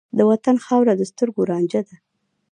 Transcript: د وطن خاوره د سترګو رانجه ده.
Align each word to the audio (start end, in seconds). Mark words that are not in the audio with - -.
د 0.17 0.19
وطن 0.31 0.55
خاوره 0.65 0.93
د 0.97 1.01
سترګو 1.11 1.41
رانجه 1.51 1.81
ده. 1.87 1.95